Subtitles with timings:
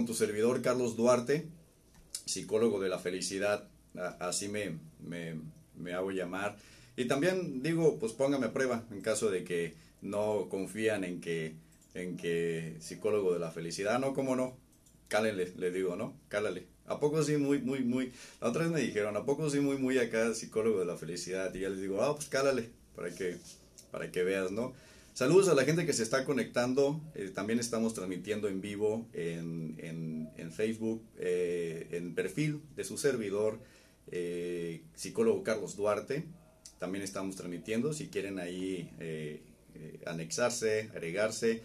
[0.00, 1.46] Con tu servidor Carlos Duarte,
[2.24, 3.68] psicólogo de la felicidad,
[4.18, 6.56] así me, me, hago llamar.
[6.96, 11.54] Y también digo, pues póngame a prueba en caso de que no confían en que,
[11.92, 14.56] en que psicólogo de la felicidad, no, cómo no,
[15.08, 16.16] cálenle, le digo, ¿no?
[16.28, 16.64] Cálale.
[16.86, 18.10] ¿A poco sí muy, muy, muy?
[18.40, 21.54] La otra vez me dijeron, ¿a poco sí muy, muy acá psicólogo de la felicidad?
[21.54, 23.36] Y ya les digo, ah, pues cálale, para que,
[23.90, 24.72] para que veas, ¿no?
[25.20, 26.98] Saludos a la gente que se está conectando.
[27.14, 33.58] Eh, también estamos transmitiendo en vivo en, Facebook, eh, en perfil de su servidor,
[34.10, 36.24] eh, psicólogo Carlos Duarte.
[36.78, 37.92] También estamos transmitiendo.
[37.92, 38.88] Si quieren ahí
[40.06, 41.64] anexarse, agregarse,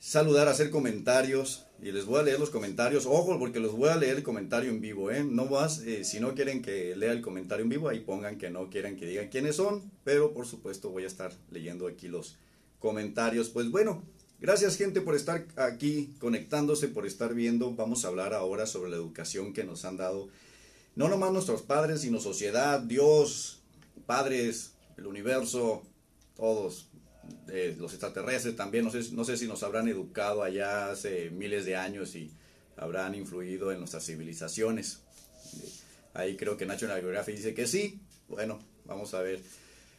[0.00, 1.64] saludar, hacer comentarios.
[1.80, 3.06] Y les voy a leer los comentarios.
[3.06, 5.12] Ojo, porque los voy a leer el comentario en vivo.
[5.12, 8.68] No vas, si no quieren que lea el comentario en vivo, ahí pongan que no
[8.68, 9.92] quieren que digan quiénes son.
[10.02, 12.36] Pero por supuesto voy a estar leyendo aquí los
[12.78, 13.48] comentarios.
[13.48, 14.04] Pues bueno,
[14.40, 17.74] gracias gente por estar aquí conectándose, por estar viendo.
[17.74, 20.28] Vamos a hablar ahora sobre la educación que nos han dado.
[20.94, 23.60] No nomás nuestros padres, sino sociedad, Dios,
[24.06, 25.82] padres, el universo,
[26.36, 26.88] todos
[27.78, 31.76] los extraterrestres también, no sé, no sé si nos habrán educado allá hace miles de
[31.76, 32.32] años y
[32.76, 35.00] habrán influido en nuestras civilizaciones.
[36.14, 38.00] Ahí creo que National Geographic dice que sí.
[38.28, 39.40] Bueno, vamos a ver.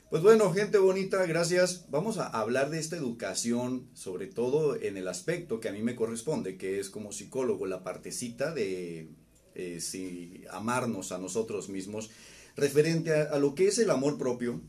[0.09, 1.85] Pues bueno, gente bonita, gracias.
[1.91, 5.95] Vamos a hablar de esta educación, sobre todo en el aspecto que a mí me
[5.95, 9.11] corresponde, que es como psicólogo, la partecita de
[9.53, 12.09] eh, si amarnos a nosotros mismos,
[12.55, 14.61] referente a lo que es el amor propio,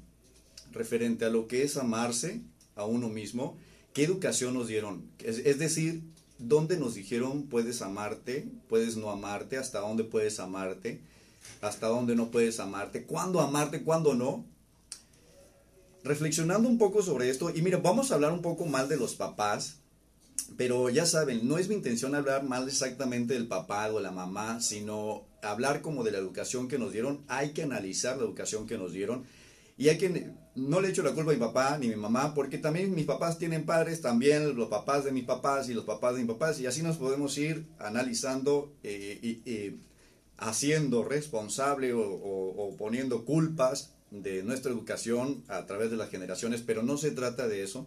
[0.72, 2.42] referente a lo que es amarse
[2.76, 3.56] a uno mismo,
[3.94, 5.10] ¿qué educación nos dieron?
[5.20, 6.02] Es, decir,
[6.38, 11.00] ¿dónde nos dijeron puedes amarte, puedes no amarte, hasta dónde puedes amarte,
[11.62, 14.44] hasta dónde no puedes amarte, cuándo amarte, cuándo no?
[16.02, 19.14] Reflexionando un poco sobre esto, y mira, vamos a hablar un poco mal de los
[19.14, 19.76] papás,
[20.56, 24.60] pero ya saben, no es mi intención hablar mal exactamente del papá o la mamá,
[24.60, 27.22] sino hablar como de la educación que nos dieron.
[27.28, 29.24] Hay que analizar la educación que nos dieron
[29.80, 32.34] y hay que, no le echo la culpa a mi papá ni a mi mamá,
[32.34, 36.14] porque también mis papás tienen padres, también los papás de mis papás y los papás
[36.14, 39.80] de mis papás, y así nos podemos ir analizando eh, y
[40.36, 46.96] haciendo responsable o, poniendo culpas de nuestra educación a través de las generaciones, pero no
[46.96, 47.86] se trata de eso.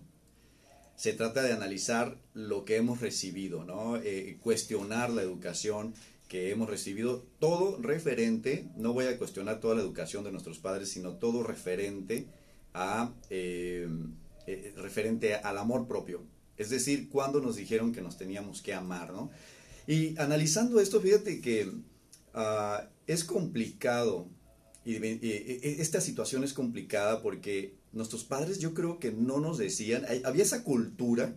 [0.95, 3.97] Se trata de analizar lo que hemos recibido, ¿no?
[3.97, 5.95] Eh, cuestionar la educación,
[6.27, 10.89] que hemos recibido, todo referente, no voy a cuestionar toda la educación de nuestros padres,
[10.89, 12.27] sino todo referente
[12.73, 13.87] a eh,
[14.47, 16.23] eh, referente al amor propio.
[16.57, 19.31] Es decir, cuando nos dijeron que nos teníamos que amar, ¿no?
[19.87, 21.71] Y analizando esto, fíjate que
[22.33, 24.27] ah, es complicado,
[24.85, 24.95] y,
[25.81, 30.63] esta situación es complicada porque nuestros padres yo creo que no nos decían, había esa
[30.63, 31.35] cultura,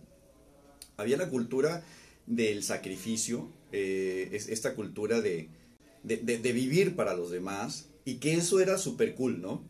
[0.97, 1.83] había la cultura
[2.25, 5.49] del sacrificio, eh, esta cultura de,
[6.03, 9.63] vivir para los demás y que eso era súper cool, ¿no?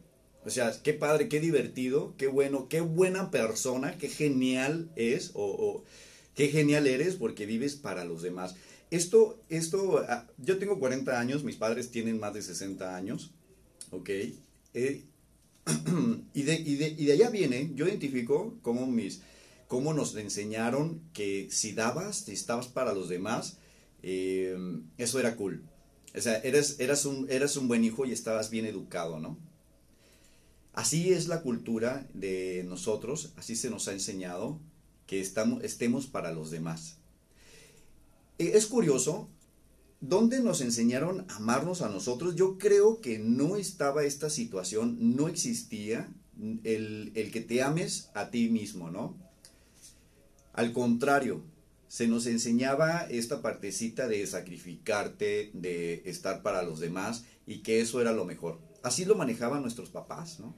[0.46, 5.84] O sea, qué padre, qué divertido, qué bueno, qué buena persona, qué genial es o,
[6.36, 8.56] qué genial eres porque vives para los demás.
[8.90, 13.34] Esto, esto, ah, yo tengo 40 años, mis padres tienen más de 60 años,
[13.92, 14.10] ¿ok?
[14.10, 15.04] Eh,
[16.34, 19.22] y, de, y, de, y de allá viene, yo identifico como mis,
[19.68, 23.58] cómo nos enseñaron que si dabas, si estabas para los demás,
[24.04, 24.58] eh,
[24.98, 25.64] eso era cool.
[26.16, 29.38] O sea, eras, eras, un, eras un buen hijo y estabas bien educado, ¿no?
[30.74, 34.60] Así es la cultura de nosotros, así se nos ha enseñado
[35.08, 36.98] que estamos, estemos para los demás.
[38.38, 39.30] Eh, es curioso,
[40.02, 42.36] ¿dónde nos enseñaron a amarnos a nosotros?
[42.36, 46.10] Yo creo que no estaba esta situación, no existía
[46.64, 49.18] el, el que te ames a ti mismo, ¿no?
[50.54, 51.44] Al contrario,
[51.88, 58.02] se nos enseñaba esta partecita de sacrificarte, de estar para los demás y que eso
[58.02, 58.60] era lo mejor.
[58.84, 60.56] Así lo manejaban nuestros papás, ¿no?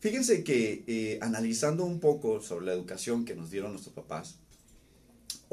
[0.00, 4.40] Fíjense que eh, analizando un poco sobre la educación que nos dieron nuestros papás,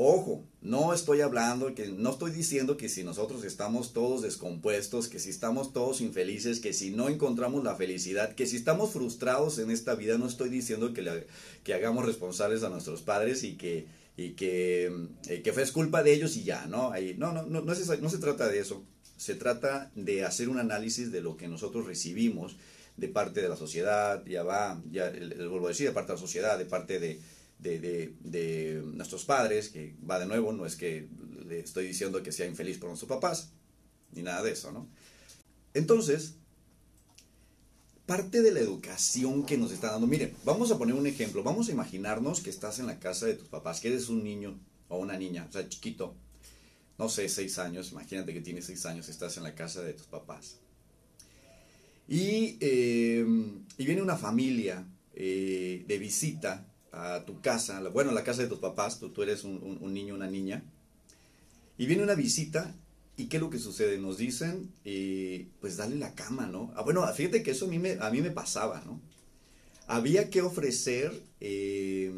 [0.01, 5.19] Ojo, no estoy hablando, que no estoy diciendo que si nosotros estamos todos descompuestos, que
[5.19, 9.71] si estamos todos infelices, que si no encontramos la felicidad, que si estamos frustrados en
[9.71, 11.25] esta vida, no estoy diciendo que,
[11.65, 14.89] que hagamos responsables a nuestros padres y que, y que,
[15.27, 16.91] eh, que fue culpa de ellos y ya, ¿no?
[16.93, 18.85] Ahí, no, no, no, no, se trata de eso.
[19.17, 22.55] Se trata de hacer un análisis de lo que nosotros recibimos
[22.95, 26.15] de parte de la sociedad, ya va, ya les vuelvo a decir, de parte de
[26.15, 27.19] la sociedad, de parte de
[27.59, 31.07] de, nuestros padres, que va de nuevo, no es que
[31.47, 33.51] le estoy diciendo que sea infeliz por nuestros papás,
[34.13, 34.87] ni nada de eso, ¿no?
[35.73, 36.35] Entonces,
[38.05, 41.69] parte de la educación que nos está dando, miren, vamos a poner un ejemplo, vamos
[41.69, 44.97] a imaginarnos que estás en la casa de tus papás, que eres un niño, o
[44.97, 46.15] una niña, o sea, chiquito,
[46.97, 50.07] no sé, seis años, imagínate que tienes seis años, estás en la casa de tus
[50.07, 50.57] papás.
[52.07, 53.23] Y, eh,
[53.77, 54.83] y viene una familia
[55.13, 59.23] eh, de visita a tu casa, bueno, a la casa de tus papás, tú, tú
[59.23, 60.63] eres un, niño, una niña,
[61.77, 62.75] y viene una visita
[63.19, 63.97] ¿Y qué es lo que sucede?
[63.97, 66.71] Nos dicen, eh, pues dale la cama, ¿no?
[66.77, 69.01] Ah, bueno, fíjate que eso a mí me, a mí me pasaba, ¿no?
[69.87, 72.13] Había que ofrecer eh,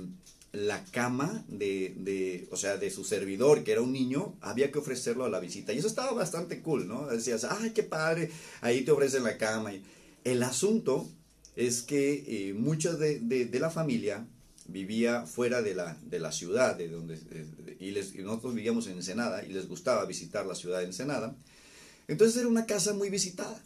[0.51, 4.77] la cama de, de, o sea, de su servidor, que era un niño, había que
[4.77, 5.73] ofrecerlo a la visita.
[5.73, 7.07] Y eso estaba bastante cool, ¿no?
[7.07, 8.29] Decías, ay, qué padre,
[8.61, 9.71] ahí te ofrecen la cama.
[10.23, 11.09] El asunto
[11.55, 14.27] es que eh, muchas de, de, la familia
[14.71, 17.19] vivía fuera de la, de la ciudad, de donde,
[17.79, 21.35] y, les, nosotros vivíamos en Ensenada, y les gustaba visitar la ciudad de Ensenada.
[22.07, 23.61] Entonces era una casa muy visitada.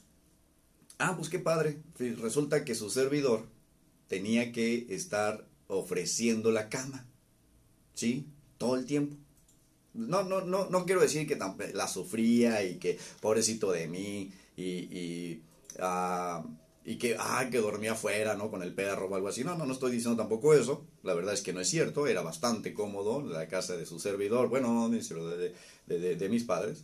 [0.97, 1.77] Ah, pues qué padre.
[1.97, 3.45] Resulta que su servidor
[4.07, 7.05] tenía que estar ofreciendo la cama.
[7.93, 8.27] ¿Sí?
[8.57, 9.15] Todo el tiempo.
[9.93, 11.39] No, no, no, no quiero decir que
[11.73, 15.43] la sufría y que pobrecito de mí y, y
[15.79, 16.45] uh,
[16.85, 18.51] y que, ah, que dormía afuera, ¿no?
[18.51, 19.43] Con el perro o algo así.
[19.43, 20.85] No, no, no estoy diciendo tampoco eso.
[21.05, 22.07] La verdad es que no es cierto.
[22.07, 24.49] Era bastante cómodo la casa de su servidor.
[24.49, 26.83] Bueno, de, mis padres.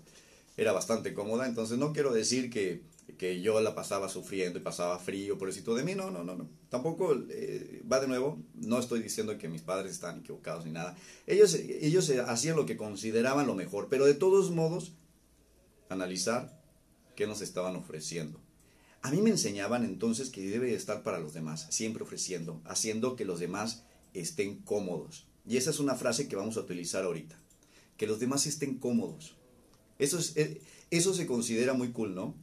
[0.55, 1.47] Era bastante cómoda.
[1.47, 2.83] Entonces no quiero decir que,
[3.17, 5.95] que yo la pasaba sufriendo y pasaba frío por eso de mí.
[5.95, 6.47] No, no, no, no.
[6.69, 8.37] Tampoco eh, va de nuevo.
[8.53, 10.95] No estoy diciendo que mis padres están equivocados ni nada.
[11.25, 13.87] Ellos, ellos hacían lo que consideraban lo mejor.
[13.89, 14.91] Pero de todos modos,
[15.89, 16.61] analizar
[17.15, 18.39] qué nos estaban ofreciendo
[19.03, 23.25] a mí me enseñaban entonces que debe estar para los demás, siempre ofreciendo, haciendo que
[23.25, 25.27] los demás estén cómodos.
[25.47, 27.39] Y esa es una frase que vamos a utilizar ahorita.
[27.97, 29.35] Que los demás estén cómodos.
[29.99, 32.35] Eso, es, eh, eso se considera muy cool, ¿no?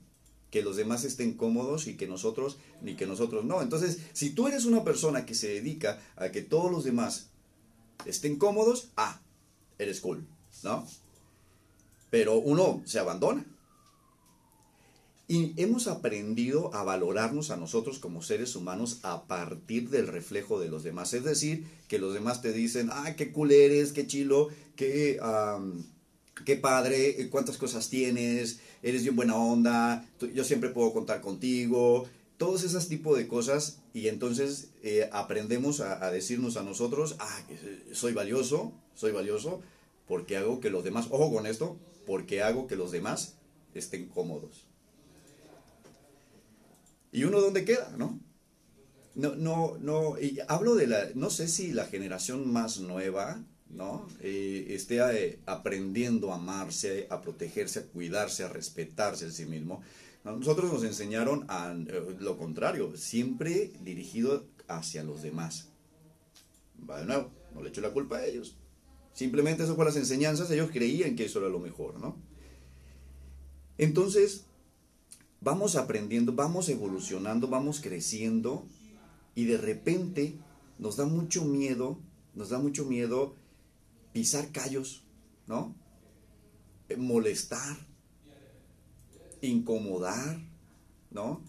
[0.51, 3.63] Que los demás estén cómodos y que nosotros, ni que nosotros no.
[3.63, 7.29] Entonces, si tú eres una persona que se dedica a que todos los demás
[8.07, 9.21] estén cómodos, ah,
[9.79, 10.27] eres cool,
[10.63, 10.87] ¿no?
[12.11, 13.45] Pero uno se abandona.
[15.31, 20.69] Y hemos aprendido a valorarnos a nosotros como seres humanos a partir del reflejo de
[20.69, 21.13] los demás.
[21.13, 25.21] Es decir, que los demás te dicen, ah, qué cool eres, qué chilo, qué,
[26.47, 32.09] qué padre, eh, cuántas cosas tienes, eres bien buena onda, yo siempre puedo contar contigo.
[32.39, 37.43] Todos esos tipos de cosas y entonces eh, aprendemos a, a decirnos a nosotros, ah,
[37.93, 39.61] soy valioso, soy valioso
[40.07, 41.77] porque hago que los demás, ojo con esto,
[42.07, 43.35] porque hago que los demás
[43.75, 44.68] estén cómodos.
[47.13, 48.21] ¿Y uno dónde queda, no?
[49.15, 50.15] No, no, no,
[50.47, 54.07] hablo de la, no sé si la generación más nueva, ¿no?
[54.21, 59.83] Eh, esté eh, aprendiendo a amarse, a protegerse, a cuidarse, a respetarse a sí mismo.
[60.25, 65.69] Nosotros nos enseñaron a eh, lo contrario, siempre dirigido hacia los demás.
[66.89, 68.57] Va de nuevo, no le echo la culpa a ellos.
[69.15, 72.17] Simplemente eso fue las enseñanzas, ellos creían que eso era lo mejor, ¿no?
[73.79, 74.45] Entonces,
[75.41, 78.67] vamos aprendiendo, vamos evolucionando, vamos creciendo
[79.35, 80.37] y de repente
[80.79, 81.99] nos da mucho miedo,
[82.35, 83.35] nos da mucho miedo
[84.13, 85.05] pisar callos,
[85.47, 85.75] ¿no?
[86.89, 87.77] Eh, molestar,
[89.41, 90.41] incomodar,
[91.11, 91.43] ¿no?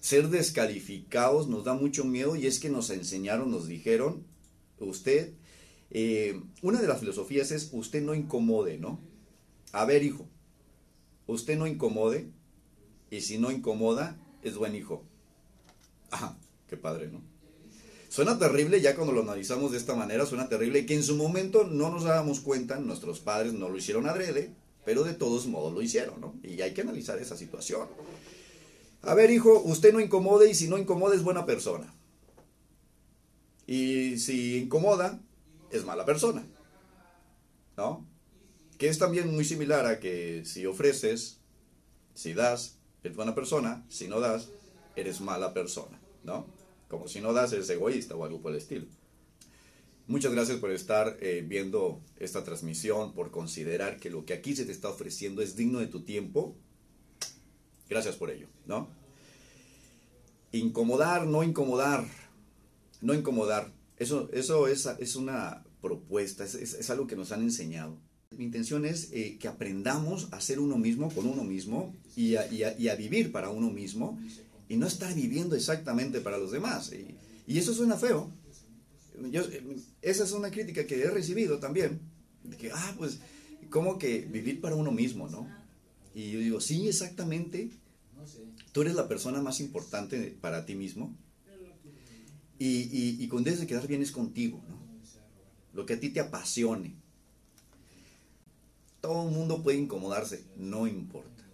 [0.00, 4.26] Ser descalificados nos da mucho miedo y es que nos enseñaron, nos dijeron,
[4.78, 5.32] usted,
[5.90, 9.00] eh, una de las filosofías es usted no incomode, ¿no?
[9.72, 10.28] A ver, hijo,
[11.26, 12.30] usted no incomode,
[13.14, 15.04] y si no incomoda, es buen hijo.
[16.10, 16.36] Ajá,
[16.68, 17.22] qué padre, ¿no?
[18.08, 21.64] Suena terrible ya cuando lo analizamos de esta manera, suena terrible que en su momento
[21.64, 24.52] no nos dábamos cuenta, nuestros padres no lo hicieron adrede,
[24.84, 26.34] pero de todos modos lo hicieron, ¿no?
[26.42, 27.88] Y hay que analizar esa situación.
[29.02, 31.94] A ver, hijo, usted no incomode y si no incomoda es buena persona.
[33.66, 35.20] Y si incomoda,
[35.70, 36.44] es mala persona.
[37.76, 38.06] ¿No?
[38.76, 41.38] Que es también muy similar a que si ofreces,
[42.14, 44.48] si das, eres buena persona, si no das,
[44.96, 46.46] eres mala persona, ¿no?
[46.88, 48.86] Como si no das, eres egoísta o algo por el estilo.
[50.06, 54.64] Muchas gracias por estar eh, viendo esta transmisión, por considerar que lo que aquí se
[54.64, 56.56] te está ofreciendo es digno de tu tiempo.
[57.88, 58.88] Gracias por ello, ¿no?
[60.52, 62.06] Incomodar, no incomodar,
[63.02, 63.72] no incomodar.
[63.98, 67.98] Eso, eso es, es una propuesta, es, es algo que nos han enseñado.
[68.36, 72.94] Mi intención es eh, que aprendamos a ser uno mismo con uno mismo y a,
[72.96, 74.18] vivir para uno mismo
[74.68, 76.92] y no estar viviendo exactamente para los demás.
[76.92, 78.30] Y, eso suena feo.
[80.02, 82.00] esa es una crítica que he recibido también.
[82.58, 83.20] Que, ah, pues,
[83.70, 85.48] ¿cómo que vivir para uno mismo, no?
[86.14, 87.70] Y yo digo, sí, exactamente.
[88.72, 91.16] Tú eres la persona más importante para ti mismo.
[92.58, 94.82] Y, y, y con debes de quedar bien es contigo, ¿no?
[95.72, 97.03] Lo que a ti te apasione
[99.04, 101.44] todo el mundo puede incomodarse, no importa.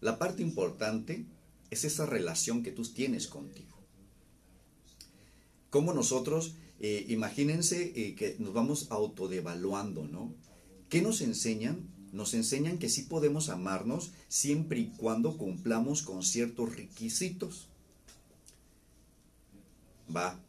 [0.00, 1.26] La parte importante
[1.68, 3.76] es esa relación que tú tienes contigo.
[5.68, 10.32] Como nosotros, eh, imagínense eh, que nos vamos autodevaluando, ¿no?
[10.88, 11.86] ¿Qué nos enseñan?
[12.10, 17.68] Nos enseñan que sí podemos amarnos siempre y cuando cumplamos con ciertos requisitos.
[20.16, 20.40] Va.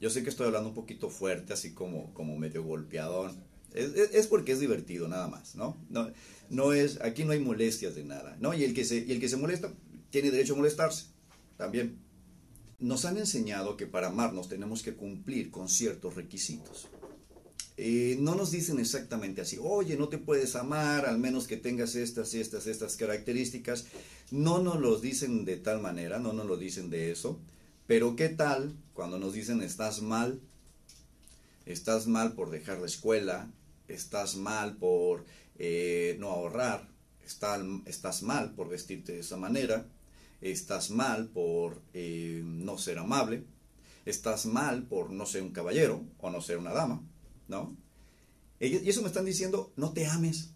[0.00, 3.32] Yo sé que estoy hablando un poquito fuerte, así como, como medio golpeador.
[3.74, 5.76] Es, porque es divertido, nada más, ¿no?
[5.90, 6.10] ¿no?
[6.50, 8.54] No es, aquí no hay molestias de nada, ¿no?
[8.54, 9.72] Y el que se, y el que se molesta
[10.10, 11.06] tiene derecho a molestarse,
[11.56, 11.98] también.
[12.80, 16.88] Nos han enseñado que para amarnos tenemos que cumplir con ciertos requisitos.
[17.76, 21.94] Eh, no nos dicen exactamente así, oye, no te puedes amar al menos que tengas
[21.94, 23.86] estas estas, estas características.
[24.30, 27.38] No nos lo dicen de tal manera, no nos lo dicen de eso.
[27.86, 30.40] Pero ¿qué tal cuando nos dicen estás mal?
[31.66, 33.48] Estás mal por dejar la escuela,
[33.88, 35.24] estás mal por
[35.58, 36.88] eh, no ahorrar,
[37.24, 39.86] estás mal por vestirte de esa manera,
[40.40, 43.44] estás mal por eh, no ser amable,
[44.06, 47.02] estás mal por no ser un caballero o no ser una dama,
[47.48, 47.76] ¿no?
[48.60, 50.50] Y eso me están diciendo, no te ames,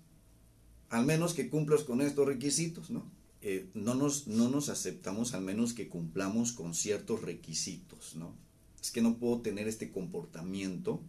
[0.89, 3.11] al menos que cumplas con estos requisitos, ¿no?
[3.41, 8.37] Eh, no, nos, no nos aceptamos al menos que cumplamos con ciertos requisitos, ¿no?
[8.81, 11.01] Es que no puedo tener este comportamiento.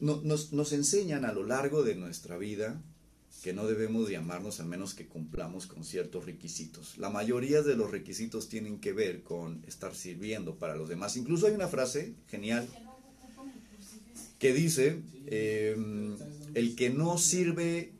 [0.00, 2.80] Nos, enseñan a lo largo de nuestra vida
[3.42, 6.98] que no debemos llamarnos a menos que cumplamos con ciertos requisitos.
[6.98, 11.16] La mayoría de los requisitos tienen que ver con estar sirviendo para los demás.
[11.16, 12.68] Incluso hay una frase genial
[14.38, 16.16] que dice, em,
[16.54, 17.92] el que no sirve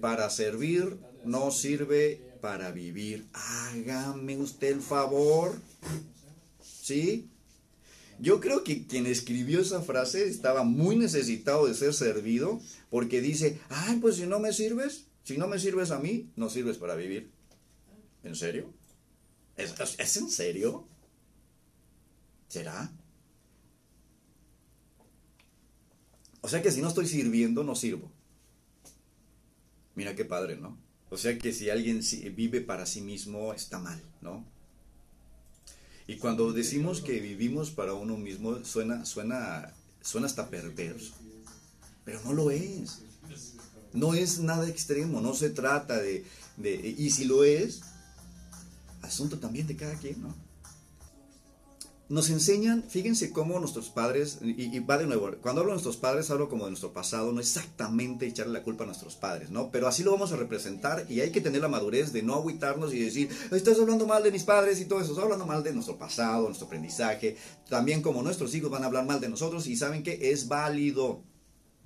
[0.00, 3.26] para servir, no sirve para vivir.
[3.32, 5.60] Hágame usted el favor.
[6.62, 7.28] ¿Sí?
[8.20, 12.60] Yo creo que quien escribió esa frase estaba muy necesitado de ser servido
[12.90, 16.50] porque dice, ay, pues si no me sirves, si no me sirves a mí, no
[16.50, 17.30] sirves para vivir.
[18.24, 18.72] ¿En serio?
[19.56, 20.86] ¿Es, en serio?
[22.48, 22.92] ¿Será?
[26.40, 28.10] O sea que si no estoy sirviendo, no sirvo.
[29.94, 30.78] Mira qué padre, ¿no?
[31.10, 32.00] O sea que si alguien
[32.34, 34.44] vive para sí mismo, está mal, ¿no?
[36.08, 41.12] Y cuando decimos que vivimos para uno mismo, suena, suena, suena hasta perverso.
[42.06, 43.02] Pero no lo es.
[43.92, 46.24] No es nada extremo, no se trata de,
[46.56, 46.94] de...
[46.96, 47.82] Y si lo es,
[49.02, 50.34] asunto también de cada quien, ¿no?
[52.08, 56.30] Nos enseñan, fíjense cómo nuestros padres, y, va de nuevo, cuando hablo de nuestros padres
[56.30, 59.70] hablo como de nuestro pasado, no exactamente echarle la culpa a nuestros padres, ¿no?
[59.70, 62.94] Pero así lo vamos a representar y hay que tener la madurez de no agüitarnos
[62.94, 65.74] y decir, estás hablando mal de mis padres y todo eso, estás hablando mal de
[65.74, 67.36] nuestro pasado, nuestro aprendizaje,
[67.68, 71.22] también como nuestros hijos van a hablar mal de nosotros y saben que es válido,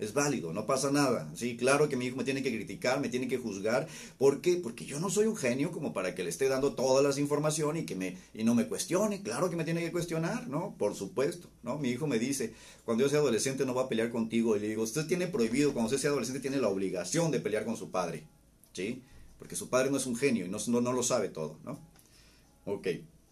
[0.03, 1.31] es válido, no pasa nada.
[1.35, 3.89] Sí, claro que mi hijo me tiene que criticar, me tiene que juzgar.
[4.19, 4.57] ¿Por qué?
[4.57, 7.83] Porque yo no soy un genio como para que le esté dando todas las informaciones
[7.83, 9.23] y que me y no me cuestione.
[9.23, 10.75] Claro que me tiene que cuestionar, ¿no?
[10.79, 11.79] Por supuesto, ¿no?
[11.79, 12.55] Mi hijo me dice,
[12.85, 14.57] cuando yo sea adolescente no va a pelear contigo.
[14.57, 17.65] Y le digo, usted tiene prohibido, cuando usted sea adolescente tiene la obligación de pelear
[17.65, 18.25] con su padre.
[18.73, 19.03] ¿Sí?
[19.39, 21.79] Porque su padre no es un genio y no, no, no lo sabe todo, ¿no?
[22.65, 22.89] Ok,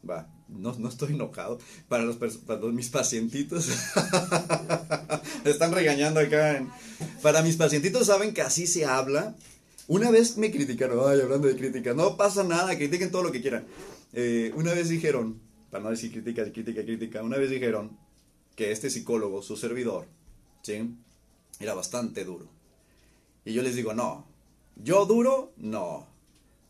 [0.08, 1.58] va, no, no estoy enojado.
[1.88, 3.68] Para los, para mis pacientitos,
[5.44, 6.66] están regañando acá.
[7.22, 9.36] para mis pacientitos saben que así se habla.
[9.86, 13.40] Una vez me criticaron, ay, hablando de crítica, no pasa nada, critiquen todo lo que
[13.40, 13.66] quieran.
[14.12, 15.40] Eh, una vez dijeron,
[15.70, 17.98] para no decir crítica, crítica, crítica, una vez dijeron
[18.54, 20.06] que este psicólogo, su servidor,
[20.62, 20.94] ¿sí?
[21.58, 22.48] Era bastante duro.
[23.44, 24.26] Y yo les digo, no,
[24.76, 26.06] yo duro, no.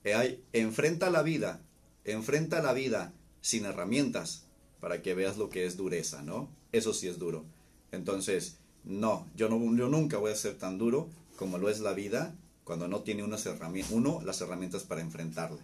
[0.03, 1.61] Eh, enfrenta la vida,
[2.05, 4.45] enfrenta la vida sin herramientas
[4.81, 6.49] para que veas lo que es dureza, ¿no?
[6.73, 7.45] Eso sí es duro.
[7.93, 11.93] Entonces, no, yo, no, yo nunca voy a ser tan duro como lo es la
[11.93, 13.49] vida cuando no tiene unas
[13.91, 15.59] uno las herramientas para enfrentarla.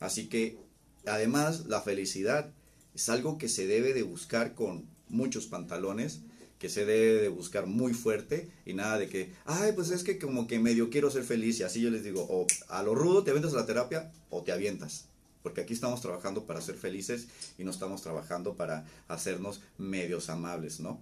[0.00, 0.58] Así que,
[1.06, 2.50] además, la felicidad
[2.94, 6.20] es algo que se debe de buscar con muchos pantalones,
[6.58, 10.18] que se debe de buscar muy fuerte y nada de que, ay, pues es que
[10.18, 13.24] como que medio quiero ser feliz y así yo les digo, o a lo rudo
[13.24, 15.06] te avientas a la terapia o te avientas
[15.42, 20.80] porque aquí estamos trabajando para ser felices y no estamos trabajando para hacernos medios amables,
[20.80, 21.00] ¿no?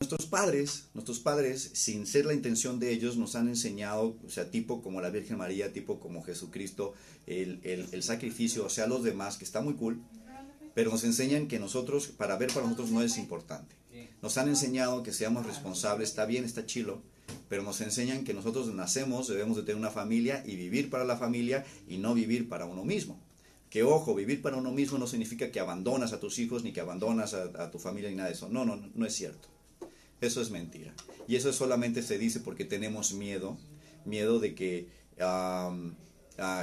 [0.00, 4.50] Nuestros padres, nuestros padres, sin ser la intención de ellos, nos han enseñado, o sea,
[4.50, 6.94] tipo como la Virgen María, tipo como Jesucristo,
[7.26, 10.00] el, el sacrificio, o sea, los demás, que está muy cool,
[10.74, 13.76] pero nos enseñan que nosotros, para ver para nosotros no es importante.
[14.22, 17.02] Nos han enseñado que seamos responsables, está bien, está chilo,
[17.48, 21.16] pero nos enseñan que nosotros nacemos, debemos de tener una familia y vivir para la
[21.16, 23.20] familia y no vivir para uno mismo.
[23.70, 26.80] Que ojo, vivir para uno mismo no significa que abandonas a tus hijos ni que
[26.80, 28.48] abandonas a, tu familia ni nada de eso.
[28.48, 29.48] No, no, no es cierto.
[30.20, 30.92] Eso es mentira.
[31.28, 33.56] Y eso solamente se dice porque tenemos miedo
[34.04, 34.88] miedo de que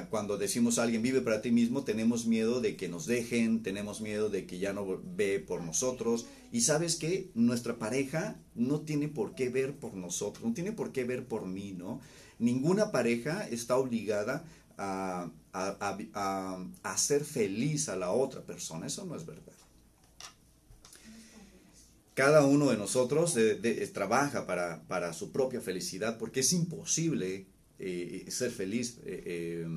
[0.10, 4.02] cuando decimos a alguien vive para ti mismo, tenemos miedo de que nos dejen, tenemos
[4.02, 4.86] miedo de que ya no
[5.16, 6.26] ve por nosotros.
[6.52, 10.92] Y sabes que nuestra pareja no tiene por qué ver por nosotros, no tiene por
[10.92, 12.00] qué ver por mí, ¿no?
[12.40, 14.46] Ninguna pareja está obligada
[14.78, 19.54] a, a, hacer feliz a la otra persona, eso no es verdad.
[22.14, 23.36] Cada uno de nosotros
[23.94, 27.46] trabaja para, para su propia felicidad porque es imposible
[27.80, 29.68] eh, ser feliz, eh,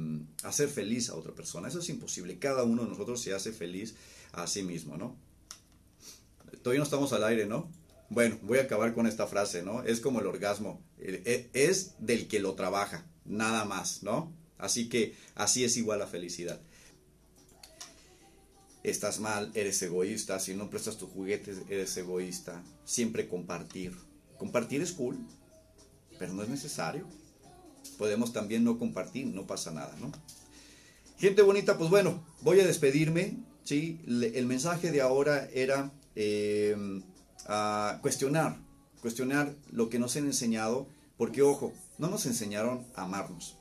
[0.42, 1.68] hacer feliz a otra persona.
[1.68, 2.38] Eso es imposible.
[2.38, 3.94] Cada uno de nosotros se hace feliz
[4.32, 5.16] a sí mismo, ¿no?
[6.62, 7.70] Todavía no estamos al aire, ¿no?
[8.08, 9.82] Bueno, voy a acabar con esta frase, ¿no?
[9.82, 10.82] Es como el orgasmo.
[10.98, 14.32] Eh, es del que lo trabaja, nada más, ¿no?
[14.60, 16.60] Así que así es igual la felicidad.
[18.82, 20.38] Estás mal, eres egoísta.
[20.40, 22.62] Si no prestas tus juguetes, eres egoísta.
[22.84, 23.94] Siempre compartir.
[24.38, 25.18] Compartir es cool,
[26.18, 27.06] pero no es necesario
[28.00, 30.10] podemos también no compartir, no pasa nada, ¿no?
[31.18, 34.00] Gente bonita, pues bueno, voy a despedirme, ¿sí?
[34.06, 35.92] el mensaje de ahora era
[37.46, 38.56] a cuestionar,
[39.02, 40.88] cuestionar lo que nos han enseñado,
[41.18, 43.58] porque ojo, no nos enseñaron a amarnos,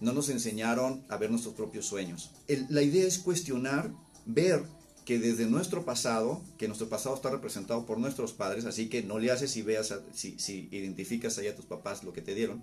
[0.00, 2.30] no nos enseñaron a ver nuestros propios sueños.
[2.68, 3.92] la idea es cuestionar,
[4.24, 4.64] ver
[5.04, 9.18] que desde nuestro pasado, que nuestro pasado está representado por nuestros padres, así que no
[9.18, 12.62] le haces y veas, si, si identificas ahí a tus papás lo que te dieron,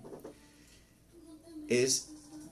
[1.68, 2.08] es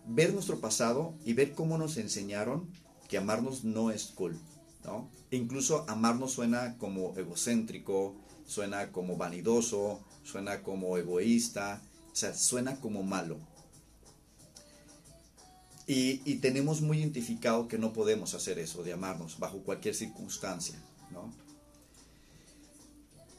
[0.07, 2.69] ver nuestro pasado y ver cómo nos enseñaron
[3.09, 4.39] que amarnos no es cool,
[4.85, 5.11] ¿no?
[5.37, 8.15] incluso amarnos suena como egocéntrico,
[8.47, 13.39] suena como vanidoso, suena como egoísta, o sea, suena como malo.
[15.87, 20.81] Y, y, tenemos muy identificado que no podemos hacer eso, de amarnos bajo cualquier circunstancia,
[21.11, 21.33] ¿no?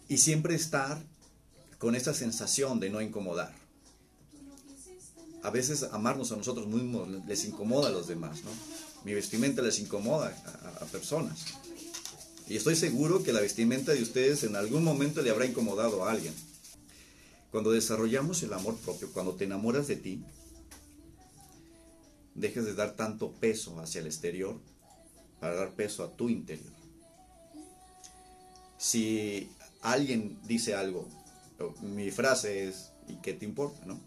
[0.10, 1.02] Y siempre estar
[1.80, 3.54] con esa sensación de no incomodar
[5.44, 8.52] a veces amarnos a nosotros mismos les incomoda a los demás, ¿no?
[9.04, 10.34] Mi vestimenta les incomoda
[10.80, 11.46] a, personas.
[12.48, 16.12] Y estoy seguro que la vestimenta de ustedes en algún momento le habrá incomodado a
[16.12, 16.34] alguien.
[17.52, 20.24] Cuando desarrollamos el amor propio, cuando te enamoras de ti,
[22.36, 24.60] dejes de dar tanto peso hacia el exterior
[25.40, 26.74] para dar peso a tu interior.
[28.78, 29.50] Si
[29.82, 31.08] alguien dice algo,
[31.82, 33.86] mi frase es, ¿y qué te importa?
[33.86, 34.00] ¿no?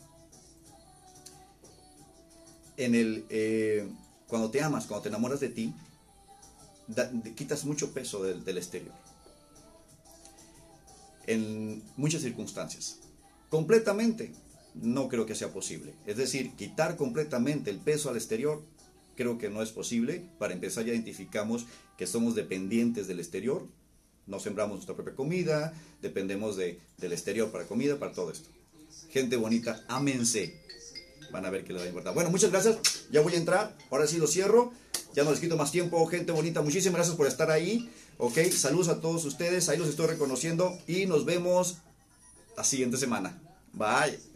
[2.77, 3.89] en el, eh,
[4.27, 5.75] cuando te amas, cuando te enamoras de ti,
[7.35, 8.95] quitas mucho peso del, del exterior.
[11.27, 12.99] En muchas circunstancias.
[13.49, 14.33] Completamente,
[14.81, 15.95] no creo que sea posible.
[16.07, 18.63] Es decir, quitar completamente el peso al exterior,
[19.17, 20.23] creo que no es posible.
[20.39, 23.67] Para empezar, ya identificamos que somos dependientes del exterior.
[24.27, 28.49] No sembramos nuestra propia comida, dependemos de, del exterior para comida, para todo esto.
[29.11, 30.67] Gente bonita, ámense
[31.31, 32.15] van a ver que les va a importar.
[32.15, 32.79] Bueno, muchas gracias.
[33.11, 33.77] Ya voy a entrar.
[33.91, 34.73] Ahora sí lo cierro.
[35.15, 36.61] Ya no les quito más tiempo, gente bonita.
[36.61, 37.91] Muchísimas gracias por estar ahí.
[38.19, 39.69] Ok, saludos a todos ustedes.
[39.69, 40.79] Ahí los estoy reconociendo.
[40.87, 41.79] Y nos vemos
[42.57, 43.41] la siguiente semana.
[43.73, 44.36] Bye.